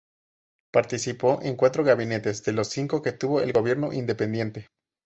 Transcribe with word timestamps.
Participó 0.73 1.43
en 1.43 1.55
cuatro 1.55 1.83
gabinetes 1.83 2.43
de 2.43 2.53
los 2.53 2.69
cinco 2.69 3.03
que 3.03 3.11
tuvo 3.11 3.39
el 3.39 3.53
gobierno 3.53 3.93
independiente. 3.93 4.65